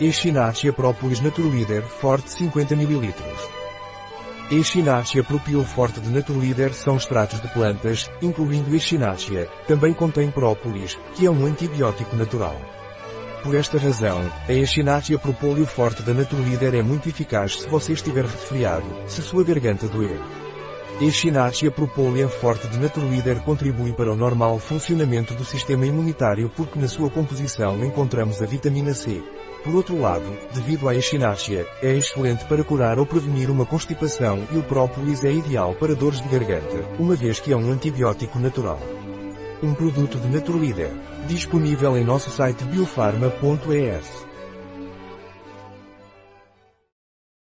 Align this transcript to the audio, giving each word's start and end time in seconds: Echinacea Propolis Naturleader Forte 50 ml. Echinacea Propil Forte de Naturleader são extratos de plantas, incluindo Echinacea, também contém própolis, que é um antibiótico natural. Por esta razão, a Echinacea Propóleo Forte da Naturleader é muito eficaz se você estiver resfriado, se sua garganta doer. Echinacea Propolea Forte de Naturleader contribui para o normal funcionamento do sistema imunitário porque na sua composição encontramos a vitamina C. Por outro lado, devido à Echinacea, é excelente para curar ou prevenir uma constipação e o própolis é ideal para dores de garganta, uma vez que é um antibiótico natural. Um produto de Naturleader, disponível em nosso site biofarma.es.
Echinacea 0.00 0.72
Propolis 0.72 1.20
Naturleader 1.20 1.84
Forte 1.84 2.28
50 2.28 2.74
ml. 2.74 3.14
Echinacea 4.50 5.22
Propil 5.22 5.62
Forte 5.62 6.00
de 6.00 6.08
Naturleader 6.08 6.74
são 6.74 6.96
extratos 6.96 7.40
de 7.40 7.46
plantas, 7.46 8.10
incluindo 8.20 8.74
Echinacea, 8.74 9.48
também 9.68 9.94
contém 9.94 10.32
própolis, 10.32 10.98
que 11.14 11.26
é 11.26 11.30
um 11.30 11.46
antibiótico 11.46 12.16
natural. 12.16 12.60
Por 13.44 13.54
esta 13.54 13.78
razão, 13.78 14.20
a 14.48 14.52
Echinacea 14.52 15.16
Propóleo 15.16 15.64
Forte 15.64 16.02
da 16.02 16.12
Naturleader 16.12 16.74
é 16.74 16.82
muito 16.82 17.08
eficaz 17.08 17.60
se 17.60 17.68
você 17.68 17.92
estiver 17.92 18.24
resfriado, 18.24 18.86
se 19.06 19.22
sua 19.22 19.44
garganta 19.44 19.86
doer. 19.86 20.20
Echinacea 21.00 21.70
Propolea 21.70 22.28
Forte 22.28 22.66
de 22.66 22.80
Naturleader 22.80 23.40
contribui 23.42 23.92
para 23.92 24.12
o 24.12 24.16
normal 24.16 24.58
funcionamento 24.58 25.34
do 25.34 25.44
sistema 25.44 25.86
imunitário 25.86 26.50
porque 26.56 26.80
na 26.80 26.88
sua 26.88 27.08
composição 27.08 27.84
encontramos 27.84 28.42
a 28.42 28.46
vitamina 28.46 28.92
C. 28.92 29.22
Por 29.64 29.74
outro 29.74 29.98
lado, 29.98 30.26
devido 30.52 30.90
à 30.90 30.94
Echinacea, 30.94 31.66
é 31.80 31.96
excelente 31.96 32.44
para 32.44 32.62
curar 32.62 32.98
ou 32.98 33.06
prevenir 33.06 33.50
uma 33.50 33.64
constipação 33.64 34.46
e 34.52 34.58
o 34.58 34.62
própolis 34.62 35.24
é 35.24 35.32
ideal 35.32 35.74
para 35.74 35.94
dores 35.94 36.20
de 36.20 36.28
garganta, 36.28 36.84
uma 36.98 37.16
vez 37.16 37.40
que 37.40 37.50
é 37.50 37.56
um 37.56 37.72
antibiótico 37.72 38.38
natural. 38.38 38.78
Um 39.62 39.72
produto 39.72 40.18
de 40.18 40.28
Naturleader, 40.28 40.90
disponível 41.26 41.96
em 41.96 42.04
nosso 42.04 42.30
site 42.30 42.62
biofarma.es. 42.64 44.33